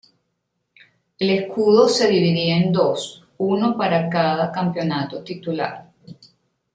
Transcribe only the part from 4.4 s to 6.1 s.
campeonato titular.